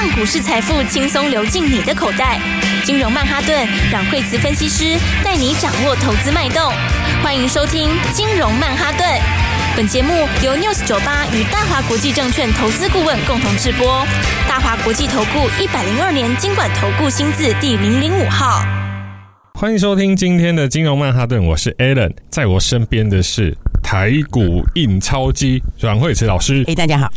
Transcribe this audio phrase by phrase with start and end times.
[0.00, 2.40] 让股市财富轻松流进你的口袋。
[2.84, 6.72] 金融曼哈顿，让惠慈分析师带你掌握投资脉动。
[7.20, 9.04] 欢迎收听金融曼哈顿。
[9.76, 10.12] 本节目
[10.44, 14.06] 由 News 九八与大华国际证券投资顾问共同制播。
[14.48, 18.64] 大华国际投顾一百零二年金管投顾新字第零零五号。
[19.54, 23.52] 欢迎收听今天的金融曼哈顿，我是 Alan，在我身边的是
[23.82, 26.62] 台股印钞机阮惠慈老师。
[26.68, 27.10] 哎，大家好，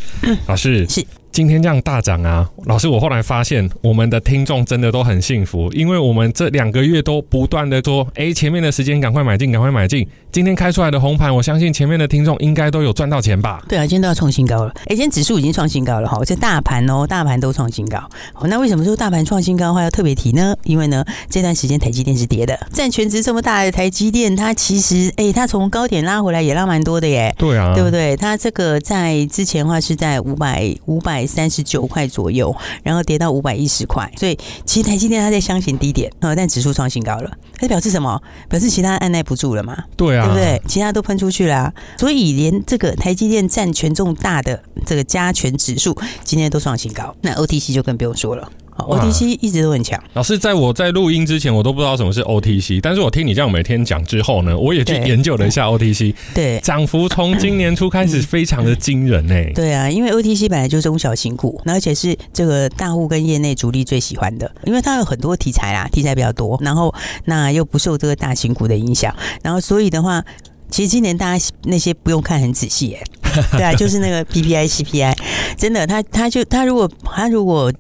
[0.48, 1.06] 老师是。
[1.32, 10.06] 今天这样大涨啊，老师，我后来发现我们的听众真的都很幸福，因为我们这两个月都不断的说，哎，前面的时间赶快买进，赶快买进。
[10.32, 13.62] 今天开出来的红盘，我相信前面的听众应该都有赚到钱吧？
[13.68, 14.72] 对啊，今天都要创新高了。
[14.86, 17.98] 哎，今天指数已经创新高了哈，这大盘哦，大盘都创新高。
[18.34, 20.56] 好，那为什么说大盘创新高的话要特别提呢？
[20.64, 27.34] 因为呢，这段时间台积电是跌的，占全值这么大的台积电，它其实哎，它从高点拉回来也拉蛮多的耶。
[27.38, 28.16] 对啊，对不对？
[28.16, 32.02] 它这个在之前的话是在五百五百三十九块。
[32.12, 32.54] 左右，
[32.84, 38.22] 然后跌到五百一十块，所以其实台积电它在箱型低点，但指数创新高了，它表示什么？
[38.50, 39.78] 表示其他按捺不住了嘛？
[39.96, 40.62] 对啊，对不对？
[40.68, 48.52] 其他都喷出去了啊，所以连这个台积电占权重大的这个加权指数今天都创新高，那 OTC 就更不用说了。
[48.82, 50.02] OTC 一直都很强。
[50.14, 56.14] 老师，在我在录音之前，我都不知道什么是 OTC，但是我听你这样每天讲之后呢，我也去研究了一下 OTC。
[56.34, 59.52] 对，涨幅从今年初开始非常的惊人呢、欸。
[59.54, 66.94] 对啊，因为 OTC 本来就是中小型股，而且是这个大户跟业内主力最喜欢的，因为它有很多题材啦，题材比较多，然后
[67.26, 70.24] 那又不受这个大型股的影响，然后所以的话，
[70.70, 72.98] 其实今年大家那些不用看很仔细、
[73.52, 75.16] 对啊，就是那个 PPI、CPI，
[75.58, 77.72] 真的，他他就他如果他如果。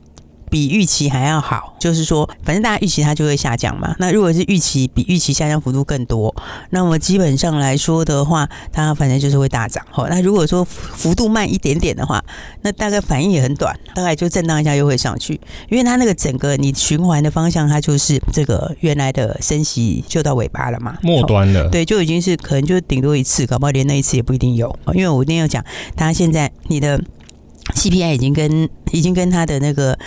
[0.52, 3.96] 比预期还要好，就是说，反正大家预期它就会下降嘛。
[4.00, 6.36] 那如果是预期比预期下降幅度更多，
[6.72, 9.82] 那么基本上来说的话，它反正就是会大涨。
[9.90, 12.22] 好，那如果说幅度慢一点点的话，
[12.64, 21.70] 那大概反应也很短，大概就震荡一下又会上去，因为它那个整个你循环的方向，它就是这个原来的升息就到尾巴了嘛，末端了。
[21.70, 24.78] 对，就已经是可能就顶多一次，搞不好连那一次也不一定有。
[24.94, 25.64] 因为我今天要讲，
[25.96, 27.02] 它现在你的。
[27.76, 29.98] CPI 已经跟已经跟它的那个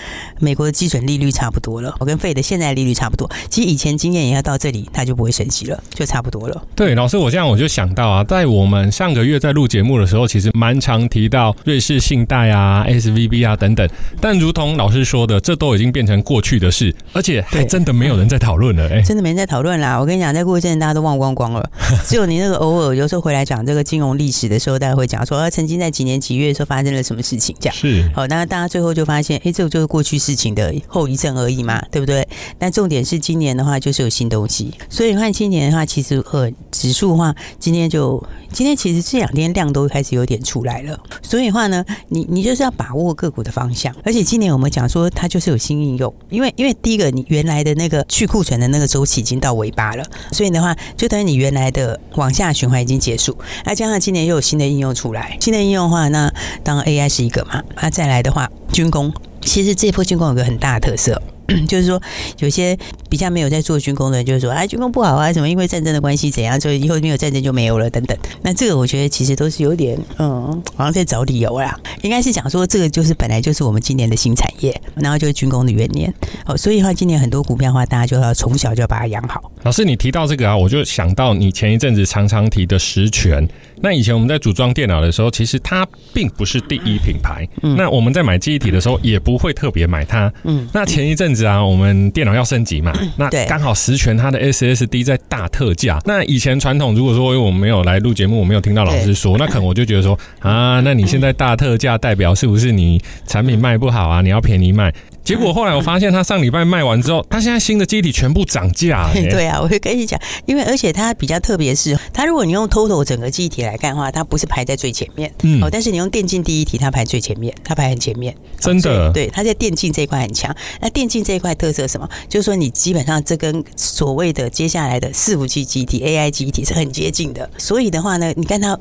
[0.40, 3.30] 美国的基准利率差不多了，我跟 Fed 的现在利率差不多。
[3.48, 6.62] 其实以前经验也要到这里，它就不会升息了，就差不多了。
[6.74, 13.88] 对，老师，我这样我就想到啊，在我们上个月在录节目的时候，其实蛮常提到瑞士信贷啊、SVB 啊等等。
[14.20, 18.88] 但如同老师说的，这都已经变成过去的事，而且还真的没有人在讨论了。
[18.88, 19.98] 哎，真的没人在讨论啦。
[19.98, 21.70] 我跟你讲，再过一阵大家都忘光光了，
[22.06, 28.10] 只有你那个偶尔有时候回来讲这个金融历史的时候，大家会讲说，啊，曾经在几年几月的时候发生了什么事情，这样是。
[28.14, 32.26] 好，那大家最后就发现，哎，这个就是过去事情的后遗症而已嘛，对不对？
[32.58, 34.74] 但重点是今年的话，就是有新东西。
[34.90, 38.20] 所以看今年的话，其实呃，指数的话，今天就
[38.52, 40.98] 今天其实这两天量都开始有点出来了。
[41.22, 43.94] 所以的话呢，你你就是要把握个股的方向。
[44.02, 53.38] 而且今年我们讲说，它就是有新应用，因为因为第一个，你原来的那个去库存的那个周期已经到尾巴了，所以的话，就等于你原来的往下循环已经结束。
[53.64, 56.28] 那加上今年又有新的应用出来，新的应用的话，那
[56.64, 57.62] 当 AI 是一个嘛。
[57.80, 61.22] 那再来的话，军工其实这波军工有个很大的特色。
[61.68, 62.00] 就是说，
[62.38, 62.76] 有些
[63.10, 68.16] 比较没有在做军工的人，就是说，哎，军工不好啊，什么因为战争的关系怎样，所以以后没有战争就没有了等等。
[68.40, 71.78] 那这个我觉得其实都是有点，嗯，好像在找理由啦。
[72.00, 76.12] 应该是讲说，这个就是本来就是我们今年的新产业，然后就是军工的元年。
[76.46, 79.52] 哦，所以的话，今年很多股票的话，大家就要从小就要把它养好。
[79.64, 83.48] 老师，你提到这个啊，我就想到你前一阵子常常提的十銓。
[83.80, 87.48] 那以前我们在组装电脑的时候，其实它并不是第一品牌。
[87.62, 87.74] 嗯。
[87.74, 90.30] 那我们在买记忆体的时候，也不会特别买它。
[90.42, 90.68] 嗯。
[90.74, 95.98] 那前一阵子啊，我们电脑要升级嘛，那刚好十銓它的 SSD 在大特价。
[96.04, 104.20] 那以前传统如果说我们没有来录节目，我没有听到老师说，那可能我就觉得说啊，那你现在大特价代表是不是你产品卖不好啊？
[104.20, 104.92] 你要便宜卖？
[105.24, 109.10] 结果后来我发现，他上礼拜卖完之后，他现在新的机体全部涨价。
[109.30, 115.32] 对啊，我会跟你讲，因为而且它比较特别是，它如果你用 Total 整个机体来看的话，它不是排在最前面。
[115.42, 115.62] 嗯。
[115.64, 118.36] 哦，但是你用电竞第一体，它排最前面，它排很前面。
[118.60, 119.10] 真的。
[119.12, 120.54] 对，它在电竞这一块很强。
[120.82, 122.06] 那电竞这一块特色是什么？
[122.28, 127.48] 就是说你基本上这跟所谓的接下来的伺服器机体 AI 机体是很接近的。
[127.56, 128.78] 所以的话呢，你看它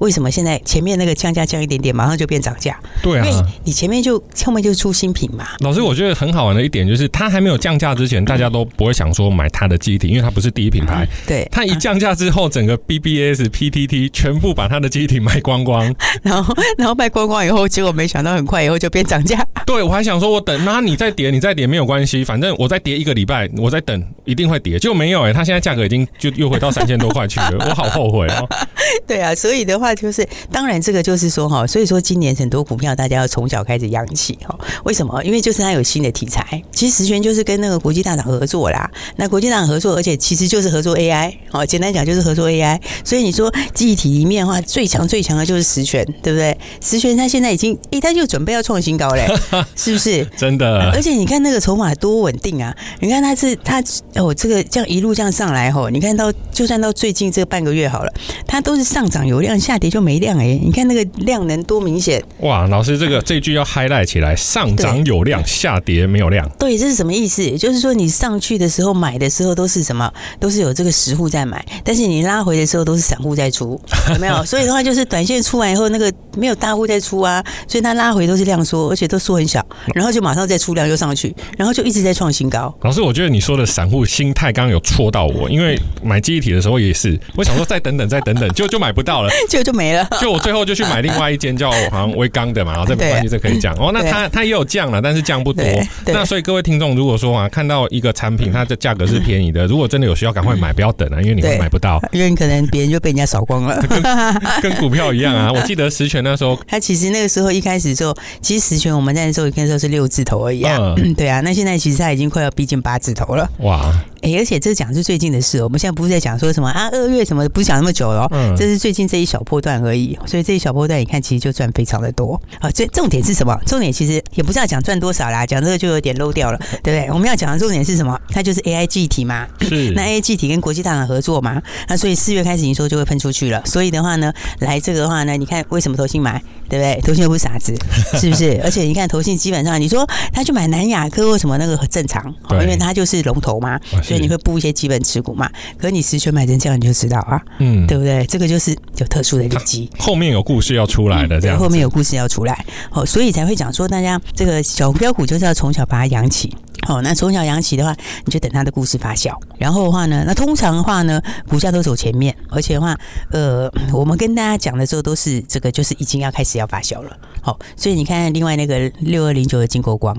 [0.00, 2.78] 为什么现在前面那个降价降一点点，马上就变涨价？
[3.02, 3.24] 对啊。
[3.26, 5.48] 因为你前面就后面就出新品嘛。
[5.60, 5.77] 老师。
[5.78, 11.06] 所以我觉得很好玩的一点就是，它还没有降价之前，大家都不会想说买它的机体，因为它不是第一品牌。
[11.24, 19.38] 对，它一降价之后，整个 BBS、PTT 全部把它的机体卖光光， 然后然后卖光光以后，结果没想到很快以后就变涨价。
[19.64, 24.80] 对，我还想说，我等，那你再跌，你再跌没有关系，反正我再跌一个礼拜，我再等，一定会跌。
[24.80, 28.48] 就没有哎、欸，它现在价格已经就又回到三千多块去了， 我好后悔哦。
[29.06, 34.58] 对啊，所以的话就是，当然这个就是说哈，所以说今年很多股票大家要从小开始养起哈。
[34.82, 35.22] 为什么？
[35.22, 36.62] 因为就是它有新的题材。
[36.72, 38.90] 其实实权就是跟那个国际大厂合作啦。
[39.16, 42.80] 那国际大厂合作，而且其实就是合作 AI 哦，简单讲就是合作 AI。
[43.04, 46.56] 所以你说记忆体里面的话，最强最强的就是实权，对不对？
[46.80, 49.26] 实权它现在已经，哎，它就准备要创新高嘞，
[49.76, 50.24] 是不是？
[50.36, 50.90] 真的。
[50.92, 52.74] 而且你看那个筹码多稳定啊！
[53.00, 53.82] 你看它是它
[54.14, 58.12] 哦，这个这样一路这样上来吼，你看到就算到最近这半个月好了，
[58.46, 60.58] 它都是上涨有量，下跌就没量哎。
[60.62, 62.66] 你看那个量能多明显哇！
[62.68, 66.48] 老师这个这句要 highlight 起来，上涨有量，下跌没有量。
[66.58, 67.42] 对，这是什么意思？
[67.42, 70.08] 也就是说你上去的时候买的时候都是什么？
[70.38, 73.80] 都是有这个实户在买，但是你拉回的时候都是散户在出，
[74.14, 74.44] 有没有？
[74.44, 79.64] 所以的话就是短线出完以后，那个没有大户在出啊，所以它拉回都是量缩，而且都缩很小，
[79.94, 82.72] 然后就马上再出量又上去，然后就一直在创新高。
[82.82, 90.08] 老师，我觉得你说的散户心态刚刚有戳到我，因为买记忆体的时候也是，我想说再等等再等等，就就买不到了， 就就没了。
[90.20, 93.90] 就我最后就去买另外一间叫好像威刚的嘛，然后这没关系，这可以讲 哦。
[93.92, 95.64] 那它它也有降了，但是降不多。
[96.06, 103.82] 那所以各位听众如果说啊，看到一个产品它的价格是便宜的， 如果真的有需要，赶快买，不要等啊，因为你会买不到，因为你可能别人就被人家扫光了，
[104.62, 105.50] 跟股票一样啊。
[105.54, 113.92] 我记得实权那时候，它其实那个时候一开始就，其实实权我们在那时候一开始是六字头而已啊， 对啊，那现在其实它已经快要逼近八字头了，哇。
[114.22, 120.18] 哎，而且这讲是最近的事，我们现在不是在讲说什么啊二月什么，不是讲那么久了，嗯，这是最近这一小波段而已。
[120.26, 122.40] 所以这一小波段，你看其实就赚非常的多。
[122.60, 123.58] 好，这重点是什么？
[123.66, 127.08] 重点其实也不是要讲赚多少啦，讲这个就有点漏掉了，对不对？
[127.12, 128.18] 我们要讲的重点是什么？
[128.30, 129.90] 它就是 AI 记忆体嘛，是。
[129.90, 133.62] 那 AI 记忆体跟国际大厂合作嘛，那所以四月开始营收就会喷出去了。
[133.64, 137.00] 所以的话呢，来这个的话呢，你看为什么投信买，对不对？
[137.02, 137.74] 投信又不是傻子，
[138.18, 138.60] 是不是？
[138.64, 144.88] 而且你看投信基本上，你说他去买南亚科或什么那个很正常，因为它就是龙头嘛，所以你会布一些基。
[144.88, 145.46] 本持股嘛，
[145.76, 148.24] 可是你实权买成这样，你就知道啊，嗯，对不对？
[148.24, 156.50] 这个就是有特殊的利基，后面有故事要出来的，这样、嗯、后面有故事要出来，哦，所以才会讲说，大家这个小标股就是要从小把它养起，
[156.88, 157.94] 哦，那从小养起的话，
[158.24, 162.98] 你就等它的故事发酵，然后的话呢，那通常的话呢，股价都走前面，而且的话，
[163.30, 170.16] 呃，我们跟大家讲的时候都是这个，就是已经要开始要发酵了，好、哦，所以你看另外那个六二零九的金国光。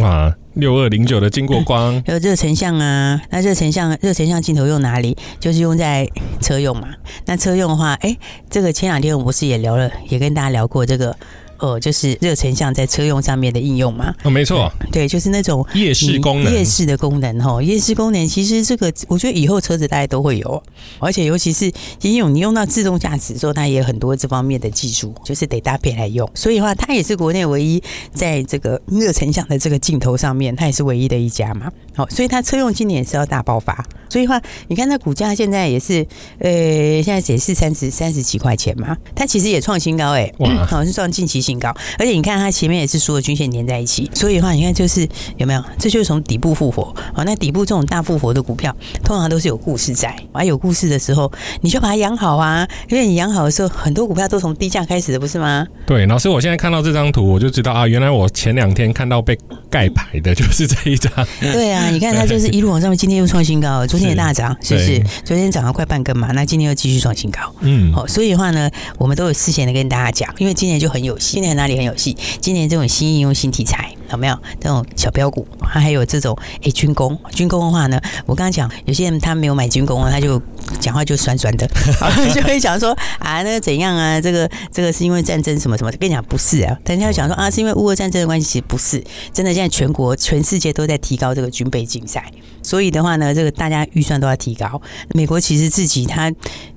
[0.00, 5.16] 哇，六二零九的经过光， 有热成像啊，那热成像热成像镜头用哪里？
[5.40, 6.08] 就是用在
[6.40, 6.88] 车用嘛。
[7.26, 8.16] 那车用的话，哎、
[8.48, 11.16] 这个前两天我不是也聊了，也跟大家聊过这个。
[11.58, 14.14] 哦，就是热成像在车用上面的应用嘛？
[14.24, 20.62] 哦，没错，对，就是那种夜视功能，夜视的功能哈，夜视功能其实这个我觉得以后车子大家都会有，
[20.98, 21.70] 而且尤其是
[22.02, 26.28] 应用你用到自动驾驶的时候，它也有很多这方面的技术，就是得搭配来用。
[26.34, 27.82] 所以的话，它也是国内唯一
[28.12, 31.70] 在这个热成像的这个镜头上面，它也是唯一的一家嘛。
[31.94, 33.84] 好，所以它车用今年也是要大爆发。
[34.08, 36.06] 所以的话，你看它股价现在也是，
[36.38, 45.08] 呃，现在也是三十三十几块钱嘛，它其实也创新高哎，哇，好像是创近期新高，而且你看它前面也是所有均线连在一起，所以的话，你看就是
[45.38, 45.64] 有没有？
[45.78, 55.66] 这就是从底部复活，啊，那底部这种大复活的股票，通常都是有故事在，而有故事的时候，你就把它养好啊，因为你养好的时候，很多股票都从低价开始的，不是吗？
[55.86, 59.38] 对，老师，我现在看到这张图，我就知道啊，原来我前两天看到被
[59.70, 61.10] 盖牌的 就是这一张，
[61.40, 65.02] 对啊， 你看它就是一路往上面，今天又创新高，昨天也大涨，是不是？
[65.24, 72.16] 昨天涨了快半根嘛，那今天又继续创新高，嗯，好，所以的话呢，我们都有事先的跟大家讲，因为今年就很有戏，今年哪里很有戏？
[72.40, 73.94] 今年这种新应用、新题材。
[74.12, 75.46] 有没有这种小标股？
[75.60, 77.16] 它还有这种诶，军工。
[77.30, 80.40] 军工的话呢，我刚刚讲，有些人他没有买军工啊，他就
[80.80, 81.68] 讲话就酸酸的，
[82.34, 84.20] 就会讲说啊，那个怎样啊？
[84.20, 85.90] 这个这个是因为战争什么什么？
[85.98, 89.04] 跟你讲不是啊，人家讲说啊，是因为乌俄战争的关系，其实不是。
[89.32, 92.24] 真的，现在全国全世界都在提高这个军备竞赛，
[92.62, 94.80] 所以的话呢，这个大家预算都要提高。
[95.14, 96.32] 美国其实自己他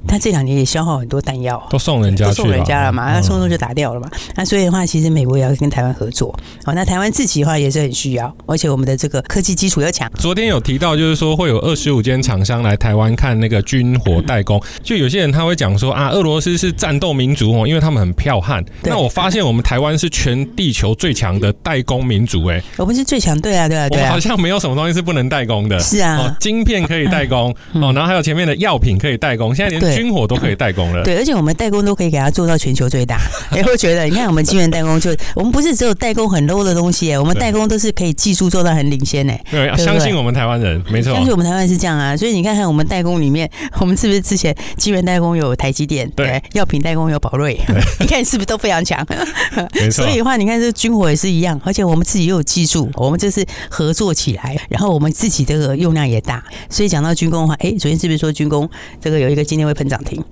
[0.08, 4.10] 他这两年也消耗很多弹药，都送人家去了，都送人家了嘛，他送送就打掉了嘛。
[4.36, 6.38] 那所以的话，其实美国也要跟台湾合作。
[6.65, 7.12] 好，那台湾。
[7.12, 10.10] 自己的话也是很需要，而且我们的这个科技基础要强。
[10.18, 14.62] 昨天有提到，就是说会有二十五间厂商来台湾看那个军火代工。
[14.84, 18.63] 就有些人他会讲说啊，俄罗斯是战斗民族哦，因为他们很剽悍。
[18.84, 24.08] 那我发现我们台湾是全地球最强的代工民族哎，我们是最强，对啊，对啊，对啊。
[24.08, 25.80] 我好像没有什么东西是不能代工的。
[25.80, 31.04] 是啊，晶片可以代工 哦，然后还有前面的药品可以代工，现在连军火都可以代工了。
[31.04, 33.20] 对，而且我们代工都可以给它做到全球最大。
[33.51, 37.91] 哎，会觉得你看我们晶圆代工就，我们不是只有代工很 low 的东西哎，我们代工都是。
[37.91, 39.34] 可以技术做到很领先呢？
[39.51, 42.15] 对，相信我们台湾人，没错，相信我们台湾是这样啊。
[42.15, 43.48] 所以你看看我们代工里面
[43.80, 46.10] 我们是不是之前晶圆代工有台积电？
[46.12, 47.60] 对，药品代工有宝瑞，
[48.00, 49.06] 你看是不是都非常强？
[49.75, 50.06] 没错。
[50.06, 58.68] 所以的话，你看这军火也是一样，而且我们自己又有技术，我们这是合作起来，然后我们自己这个用量也大，所以讲到军工的话，哎，昨天是不是说军工
[59.01, 60.24] 这个有一个今天会喷涨停？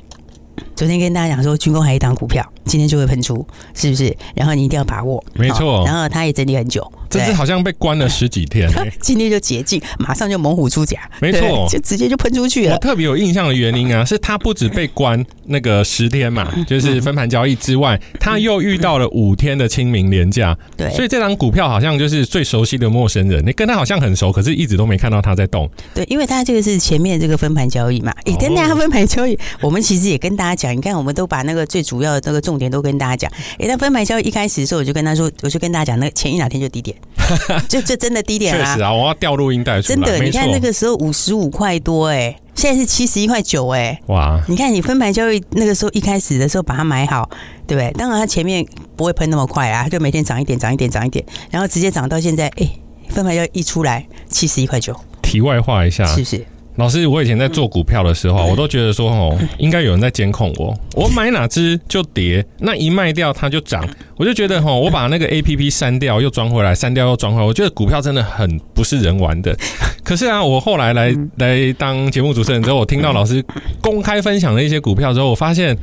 [0.75, 4.15] 昨天跟大家讲说，军工还有一档股票，今天就会喷出，是不是？
[4.35, 5.83] 然后你一定要把握，没错。
[5.85, 6.89] 然后他也整理很久。
[7.09, 8.69] 这次好像被关了十几天，
[9.01, 12.75] 今天就解禁，马上就猛虎出甲，没错，就直接就喷出去了。
[12.75, 25.67] 我特别有印象的原因啊，是他不止被关那个十天嘛，就是分盘交易之外，他又遇到了五天的清明连假，对，所以这张股票好像就是最熟悉的陌生人，你跟他好像很熟，可是一直都没看到他在动。
[25.95, 33.31] 对，因为他这个是前面这个分盘交易嘛，哎，跟大家分盘交易，我们其实也跟大家讲，你看我们都把那个最主要的那个重点都跟大家讲。
[33.59, 36.97] 哎，那分盘交易一开始的时候，我就跟他说，我就跟大家讲，那前一两天就低点。
[37.69, 38.73] 就就真的低点啊！
[38.73, 39.95] 确实啊，我要调录音带出来。
[39.95, 43.95] 真的，你看那个时候五十五块多哎、欸，现在是七十一块九哎。
[44.07, 44.41] 哇！
[44.47, 47.29] 你看你分盘交易那个时候一开始的时候把它买好，
[47.67, 47.91] 对不对？
[47.91, 48.65] 当然它前面
[48.95, 52.67] 不会喷那么快啊，就每天涨一点，涨一点，涨一点，然后直接涨到现在，哎，
[53.09, 54.99] 分盘交易一出来七十一块九。
[55.21, 56.43] 题外话一下，是不是？
[56.79, 60.73] 老师，我以前在做股票的时候，我都觉得说哦，应该有人在监控我。
[60.95, 69.53] 我买哪只就跌，那一卖掉它就涨，我就觉得哈，我把那个 APP 删掉又装回来，删掉又装回来，我觉得股票真的很不是人玩的。
[70.05, 73.43] 可是啊，我后来来来当节目主持人之后，我听到老师
[73.81, 75.77] 公开分享了一些股票之后，我发现。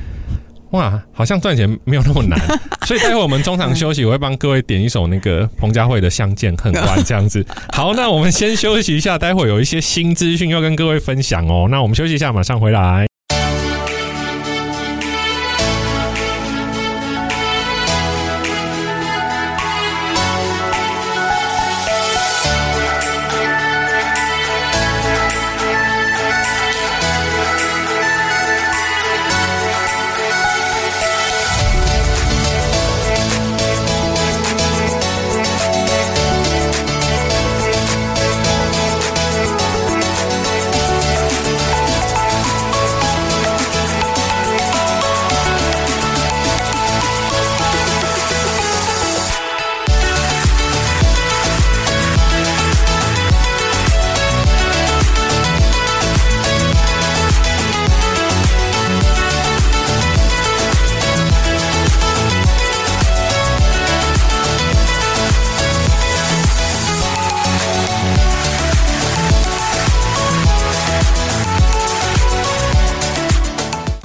[0.71, 2.39] 哇，好像赚钱没有那么难，
[2.87, 7.45] 所以待会我们中场休息，我会帮各位点一首那个彭佳慧的《相见恨晚》这样子。
[7.73, 11.69] 好，那我们先休息一下，待会有一些新资讯要跟各位分享哦。
[11.71, 13.07] 那我们休息一下，马上回来。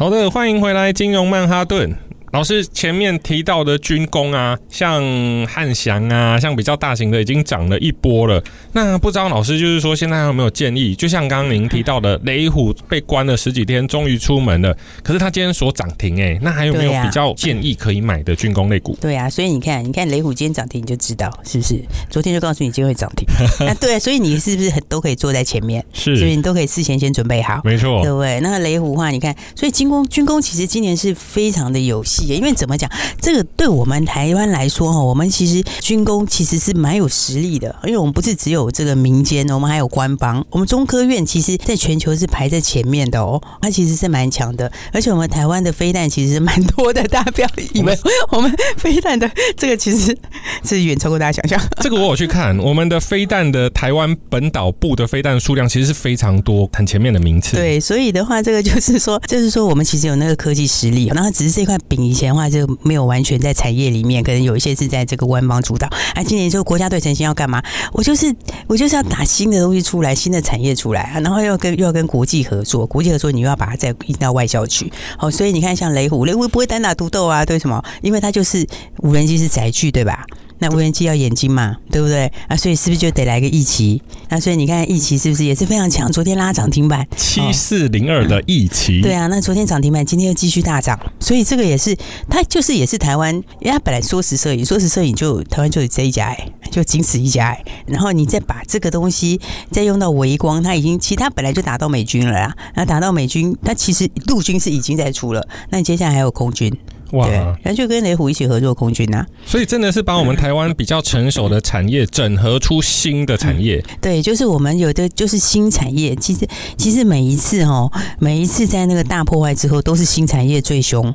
[0.01, 1.96] 好的，欢迎回来，金融曼哈顿。
[2.31, 5.03] 老师前面提到的军工啊，像
[5.47, 8.41] 汉翔啊，像比较大型的已经涨了一波了。
[8.71, 10.95] 那不知道老师就是说，现在还有没有建议？
[10.95, 14.73] 就像刚刚您提到的，雷虎被关了十几天，终于出门了。
[15.03, 18.97] 可是他今天所涨停，哎，那还有没有比较建议可以买的军工类股？
[19.01, 21.81] 对啊，所以你看，你看雷虎今天涨停，你就知道是不是？
[22.09, 23.27] 昨天就告诉你今天会涨停。
[23.59, 25.83] 那 对啊，所以你是不是很都可以坐在前面？
[25.91, 28.39] 是，所以你都可以事先先准备好，没错，对不对？
[28.39, 32.20] 那个雷虎的话，你看，所以军工军工其实今年是非常的有戏。
[32.25, 32.89] 因为怎么讲，
[33.21, 40.45] 这个对我们台湾来说哈，我们其实军工其实是蛮有实力的，因为我们不是只有这个民间，我们还有官方。
[40.49, 44.71] 我们中科院其实在全球是排在前面的哦，它其实是蛮强的。
[44.93, 47.97] 而且我们台湾的飞弹其实是蛮多的，大家不要以为
[48.29, 50.15] 我们飞弹的这个其实
[50.63, 51.69] 是远超过大家想象。
[51.81, 57.55] 这个我有去看，我们的飞弹的台湾本岛部的飞弹数量其实是非常多，很前面的名次。
[57.55, 62.51] 对，所以的话，这个就是说，就是说我们其实有那个科技实力，然后只是这块饼以前的话。
[62.51, 65.88] 就没有完全在产业里面，可能有一些是在这个官方主导。
[66.13, 67.63] 啊，今年就国家队成心要干嘛？
[67.94, 68.36] 我就是
[68.68, 74.91] 我就是要打新的东西出来，新的产业出来，然后要跟又要跟国际合作，国际合作你又要把它再引到外销去。
[75.18, 77.46] 哦，所以你看，像雷虎，雷虎不会单打独斗啊？
[77.46, 77.82] 对什么？
[78.01, 80.25] 因为它就是无人机是载具，对吧？
[80.62, 82.32] 那无人机要眼睛嘛，对不对？
[82.48, 84.00] 啊，所以是不是就得来个一期？
[84.30, 86.10] 那所以你看一期是不是也是非常强？
[86.12, 91.98] 昨天拉涨停板七四零二的一期，对啊，那昨天涨停板，今天又继续大涨，所以这个也是
[92.30, 97.65] 它就是也是台湾，因为它本来缩时摄影，缩时摄影就台湾就有这一家哎，就仅此一家哎。
[97.88, 99.41] 然后你再把这个东西
[99.72, 106.72] 再用到微光，它已经其他本来就打到美军了啦，那打到美军，它其实陆军是已经在出了，那你接下来还有空军。
[107.12, 107.27] 哇，
[107.63, 109.25] 那就跟雷虎一起合作空军啊。
[109.46, 113.84] 所以真的是把我们台湾比较成熟的产业整合出新的产业。
[113.89, 116.15] 嗯、对，就是我们有的就是新产业。
[116.15, 121.13] 其实其实每一次哦，每一次在那个大破坏之后，都是新产业最凶，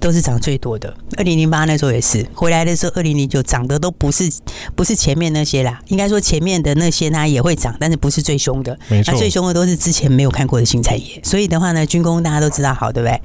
[0.00, 0.92] 都是涨最多的。
[1.16, 4.30] 二零零八那时候也是，回来的时候二零零九涨的都不是
[4.74, 8.76] 不是前面那些啦，应该说前面的那些它也会涨，但是不是最凶的。
[8.88, 11.20] 没错，最凶的都是之前没有看过的新产业。
[11.22, 13.20] 所以的话呢，军工大家都知道好，对不对？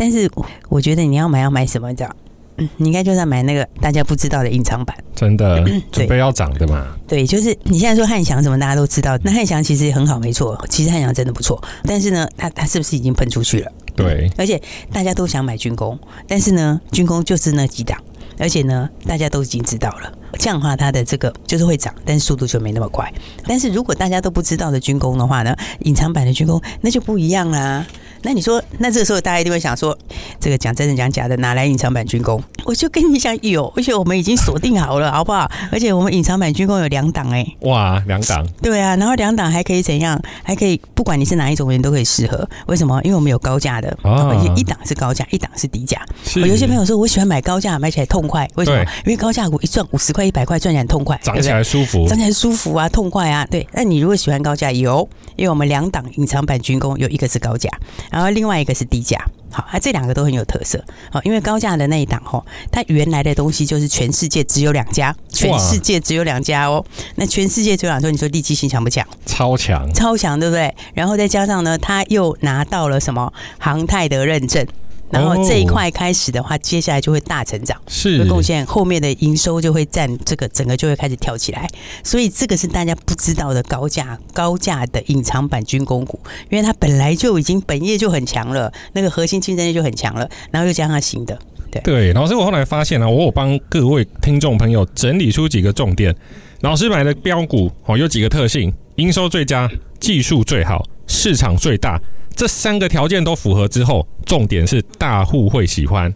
[0.00, 0.30] 但是
[0.70, 1.92] 我觉得你要买要买什么？
[1.94, 2.16] 这样，
[2.56, 6.86] 嗯，你应该就是要买那个大家不知道的隐藏版，真的准备要涨的嘛？
[7.06, 9.18] 对，就是你现在说汉翔什么，大家都知道。
[9.22, 11.62] 那汉翔其实也很好，没错，其实汉翔真的不错。
[11.84, 13.70] 但是呢，它它是不是已经喷出去了？
[13.94, 14.58] 对，而且
[14.90, 18.02] 大家都想买军工，但是呢，军工就是那几档，
[18.38, 23.12] 而且呢，大家都已经知道了，这样的话它的这个就是会涨，但是速度就没那么快。
[23.46, 27.86] 但是如果大家都不知道的军工的话呢，隐藏版的军工那就不一样啦。
[28.22, 29.96] 那你说，那这个时候大家一定会想说，
[30.38, 32.42] 这个讲真的讲假的，哪来隐藏版军工？
[32.64, 35.50] 我就跟你讲有，而且我们已经锁定好了，好不好？
[35.72, 40.20] 而且我们隐藏版军工有两档哎，哇，两档，对啊，然后两档还可以怎样？
[40.42, 42.48] 还可以不管你是哪一种人都可以适合。
[42.66, 43.00] 为什么？
[43.02, 46.00] 因为我们有高价的，而且一档是高价，一档是低价。
[46.36, 48.48] 我有些朋友说我喜欢买高价，买起来痛快。
[48.56, 48.80] 为什么？
[49.06, 53.46] 因为高价股一赚五十块、一百块，赚起来痛快，涨起来舒服，涨起来舒服啊，痛快啊。
[53.50, 57.70] 对，那你如果喜欢高价，有，因为我们两档隐藏版军工有一个是高价。
[58.10, 69.06] 然后另外一个是低价，好，啊，这两个都很有特色，好，因为高价的那一档吼，它原来的东西就是全世界只有两家，全世界只有两家哦，那全世界只有两家，你说利基性强不强？
[69.24, 70.74] 超强，超强，对不对？
[70.94, 74.66] 然后再加上呢，他又拿到了什么航太的认证。
[75.10, 81.68] 然后这一块开始的话，接下来就会大成长，是会贡献后面的营收就会占这个整个就会开始跳起来，
[82.04, 91.38] 所以这个是大家不知道的高价高价的隐藏版军工股，因为它本来就已经本业就很强了，那个核心竞争力就很强了，然后又加上新的，
[91.70, 92.12] 对对。
[92.12, 96.14] 老师，我后来发现啊，我有帮各位听众朋友整理出几个重点，
[96.60, 102.00] 老师买的标股哦有几个特性：营收最佳、技术最好、市场最大。
[102.40, 106.10] 这三个条件都符合之后，重点是大户会喜欢。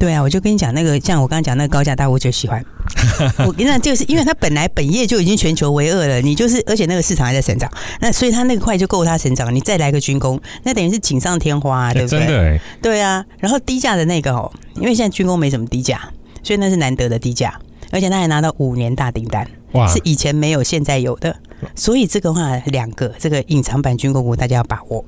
[0.00, 2.60] 对啊，我就跟你讲那个，像我刚刚讲那个高价大户就喜欢。
[3.46, 7.70] 我跟你讲，就是因为它本来本业就已经全球为二了，你就是而且那个市场还在成长，
[8.00, 9.54] 那所以它那个块就够它成长。
[9.54, 12.18] 你再来个军工，那等于是锦上添花，啊，对不对？
[12.18, 12.60] 真的欸。
[12.82, 16.00] 对啊，然后低价的那个哦，因为现在军工没什么低价，
[16.42, 17.56] 所以那是难得的低价，
[17.92, 21.36] 而且他还拿到五年大订单，哇，是以前没有现在有的。
[21.76, 25.04] 所以这个话，两个这个隐藏版军工股大家要把握。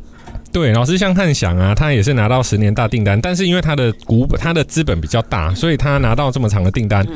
[0.56, 7.06] 对，老师像汉翔啊，他也是拿到十年大订单，但是因为他的股他的资本比较大，所以他拿到这么长的订单，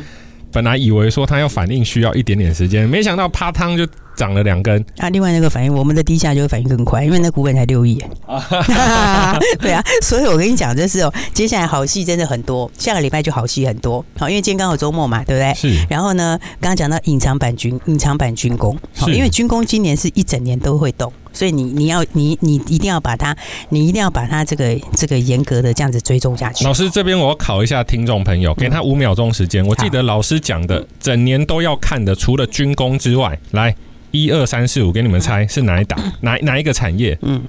[0.53, 3.87] 本来以为说他要反应需要一点点时间，没想到啪汤就。
[4.17, 5.09] 涨了两根啊！
[5.09, 7.99] 另外那个反应，我们的低价就会反应更快，因为那股本才六亿。
[9.59, 14.05] 对啊，所以我跟你讲，就是哦，接下来好戏真的很多，下个礼拜就好戏很多。
[14.19, 15.55] 好，因为今天刚好周末嘛，对不对？
[15.55, 15.87] 是。
[15.89, 23.37] 然后呢，刚刚讲到隐藏版军，隐藏版军工，好，因为军工今年是一整年都会动，所以你你要你你一定要把它，
[23.69, 26.65] 你一定要把它这个这个严格的这样子追踪下去。
[26.65, 29.67] 老师这边我要考一下听众朋友，给他五秒钟时间。
[29.67, 33.75] 我记得老师讲的整年都要看的，除了军工之外，来。
[34.13, 35.97] 一二三四五，给你们猜是哪一档？
[36.21, 37.17] 哪哪一个产业？
[37.23, 37.41] 嗯，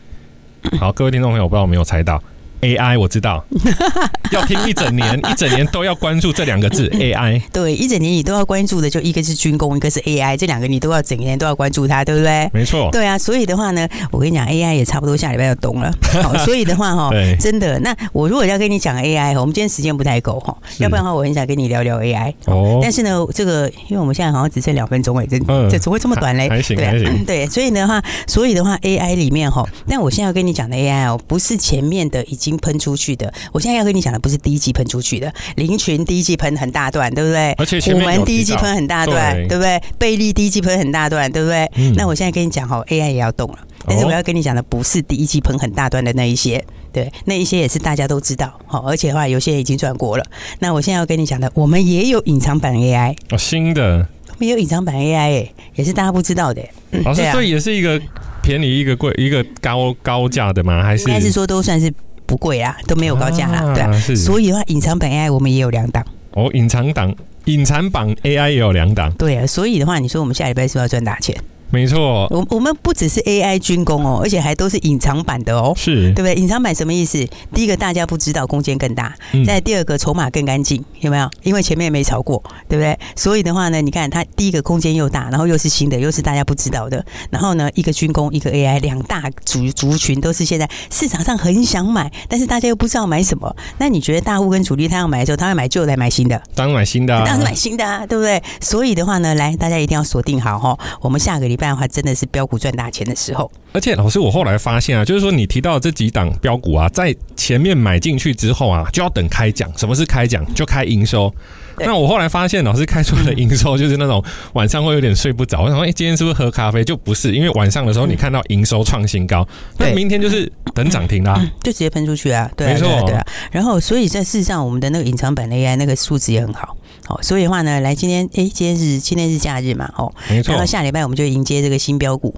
[0.80, 2.22] 好，各位听众朋友，我不知道有没有猜到。
[2.62, 3.43] AI 我知道，
[4.32, 7.41] 要听一整年，一整年都要关注这两个字 AI。
[7.52, 12.50] 对，一整年你都要关注的，就一个是军工，一个是 AI，这两个你都要整年都要关注它，对不对？
[12.54, 12.89] 没错。
[12.91, 15.91] 对啊，所以的话呢，我跟你讲，AI 也差不多下礼拜要懂了。
[16.21, 22.34] 好，所以的话哈，真的，那我如果要跟你讲 AI，我们今天时间不太够哈，要不然的话，我很想跟你聊聊 AI。
[22.45, 22.80] 哦。
[22.82, 26.47] 但是呢，这个因为我们现在好像只剩两分钟哎，这这怎么会这么短嘞？
[26.47, 27.26] 还行，还行。
[27.26, 32.51] 对，所以的话，所以的话，AI 里面哈，但我现在要跟你讲的 AI 哦，不是前面的已经。
[32.58, 37.52] 喷出去的，我现在要跟你讲的不是第一季喷出去的，林群第一季喷很大段，对不对？
[37.54, 39.82] 而且我们第一季喷很大段，对，对不对？
[39.98, 41.70] 贝利第一季喷很大段，对不对？
[41.76, 50.26] 嗯、那我现在跟你讲哈，AI 也要动了，但是我要跟你讲的不是第一季喷很大段的那一些，对，那一些也是大家都知道，好，而且的话有些人已经转过了。
[50.60, 56.62] 那我现在要跟你讲的，我们也有隐藏版 AI 哦，新的，我们有隐藏版 AI 哎，也是大家不知道的。
[57.04, 58.00] 老师，所以也是一个
[58.42, 60.84] 便宜一个贵，一个高高价的吗？
[60.84, 61.92] 还是应该是说都算是。
[62.32, 63.91] 不贵啊，都没有高价啦，啊对啊。
[64.00, 66.02] 是所以的话，隐藏版 AI 我们也有两档。
[66.32, 67.13] 哦，隐藏档、
[67.44, 69.12] 隐藏版 AI 也有两档。
[69.17, 71.36] 对啊，所以的话，你说我们下礼拜是不是要赚大钱？
[71.72, 76.36] 没错，我我们不只是 AI 军工哦，而且还都是隐藏版的哦，是对不对？
[76.36, 77.26] 隐藏版什么意思？
[77.54, 79.10] 第一个大家不知道，空间更大；
[79.46, 81.30] 再第二个筹码更干净，有没有？
[81.44, 82.98] 因为前面没炒过，对不对？
[83.16, 87.04] 所以的话呢，你看它第一个空间又大，然后又是新的，又是大家不知道的。
[87.30, 93.56] 然后呢，一个军工，一个 AI，两大族族群都是现在市场上很想买，但是大家又不知道买什么。
[93.78, 96.42] 那你觉得大户跟主力他要买的时候，他会买旧的还买新的？
[96.54, 98.42] 当然买新的，啊，当然是买新的啊，对不对？
[98.60, 103.52] 所以的话呢，来大家一定要锁定好哈，我们下个礼拜的话真的是标股赚大钱的时候。
[103.74, 109.71] 而且老师，我后来发现啊，就是说你提到这几档标股啊，在前面买进去之后啊，就要等开奖。
[109.78, 110.45] 什么是开奖？
[110.54, 111.34] 就开营收。
[111.78, 115.62] 那我后来发现，老师开出的营收就是那种晚上会有点睡不着。
[115.62, 116.84] 我想说，哎，今天是不是喝咖啡？
[116.84, 119.47] 就不是，因为晚上的时候你看到营收创新高，
[119.78, 122.52] 那明天就是等涨停啦， 就直接喷出去啊。
[122.58, 123.26] 对，没错，对啊。
[123.52, 126.76] 然后，所以在事实上，我们的那个隐藏版 AI 那个数字也很好。
[127.06, 130.52] 好，所以的话呢，来今天，哎，今天是今天是假日嘛，哦，没错。
[130.52, 132.34] 然后下礼拜我们就迎接这个新标股。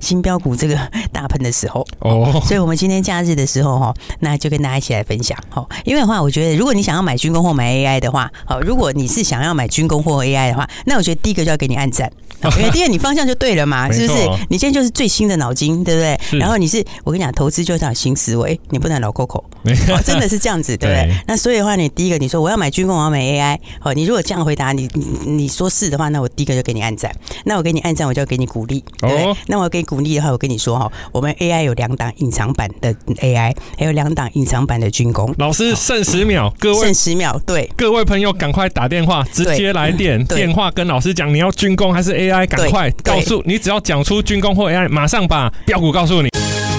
[0.00, 0.76] 新标股这个
[1.12, 5.66] 大喷的时候哦，所以我们今天假日的时候哈，那就跟大家一起来分享哈。
[5.84, 12.10] 因为的话，我觉得如果你想要买军工或买 AI 的话，好，如果你是想要买军工或 AI 的话，那我觉得第一个就要给你按赞。
[12.58, 14.28] 因为第二，你方向就对了嘛，是不是？
[14.50, 16.38] 你现在就是最新的脑筋，对不对？
[16.38, 19.42] 然后你是，我跟你讲，投资就是要新思维，你不能老 Coco，
[20.04, 21.16] 真的是这样子，对不 对？
[21.26, 27.10] 那所以的话，你第一个你说我要买军工，我要买 AI，好，你如果这样回答，你你你说是的话，那我第一个就给你按赞。
[27.44, 29.36] 那我给你按赞，我就要给你鼓励，对不对？
[29.46, 35.34] 那我给你鼓励的话，我跟你说哈，我们 AI 有两档隐藏版的 AI，还有两档隐藏版的军工。
[35.38, 46.30] 老师剩十秒，各位剩十秒，对，各位朋友赶快打电话，直接来电电话跟老师讲，你要军工还是 AI？AI，赶快告诉你，只要讲出军工或 AI，马上把标股告诉你。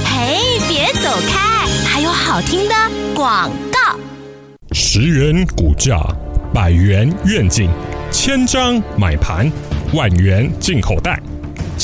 [0.05, 2.73] 嘿，别走开，还有好听的
[3.15, 3.99] 广告。
[4.71, 5.99] 十元股价，
[6.53, 7.69] 百元愿景，
[8.11, 9.51] 千张买盘，
[9.93, 11.21] 万元进口袋，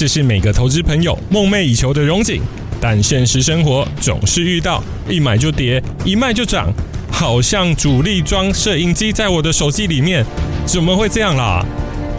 [0.03, 2.41] 这是每个投资朋友梦寐以求的荣景。
[2.81, 6.69] 但现实生活总是遇到一买就跌，一卖就涨，
[7.09, 10.21] 好像主力装摄影机在我的手机里面，
[10.65, 11.65] 怎么会这样啦？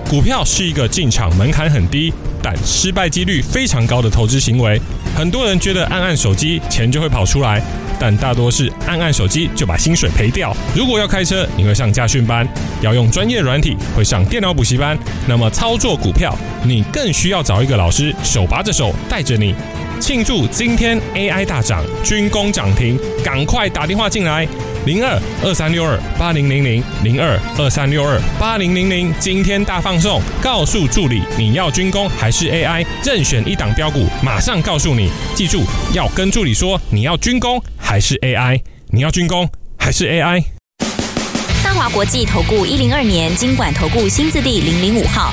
[0.08, 2.10] 股票是一个进场门槛很低，
[2.42, 4.80] 但失败几率非常高的投资行为。
[5.16, 7.62] 很多人觉得按按手机钱就会跑出来，
[8.00, 10.54] 但大多是按按手机就把薪水赔掉。
[10.74, 12.46] 如果要开车，你会上驾训班，
[12.80, 14.98] 要用专业软体，会上电脑补习班。
[15.28, 19.54] 那么操作股票，你更需要找一个老师手把着手带着你。
[20.00, 24.46] 庆祝今天 AI 大涨，军工涨停，赶快打电话进来。
[24.86, 35.10] 零二二三六二八零零零零二二三六二八零零零，今天大放送，告诉助理你要军工还是 AI，任选一档标股，马上告诉你。
[35.34, 35.62] 记住
[35.94, 40.44] 要跟助理说你要军工还是 AI，你要军工还是 AI。
[41.64, 45.32] 大华国际投顾一零二年金管投顾新字第零零五号，